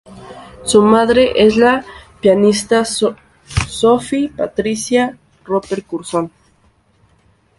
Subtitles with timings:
[0.65, 1.85] Su madre es la
[2.19, 6.31] pianista Sophie Patricia Roper-Curzon.